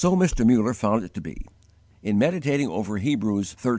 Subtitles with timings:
[0.01, 0.01] 13.
[0.01, 0.45] So Mr.
[0.47, 1.45] Muller found it to be.
[2.01, 3.69] In meditating over Hebrews xiii.